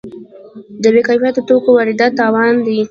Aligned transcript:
د 0.81 0.85
بې 0.93 1.01
کیفیت 1.07 1.35
توکو 1.47 1.69
واردات 1.75 2.11
تاوان 2.19 2.53
دی. 2.65 2.77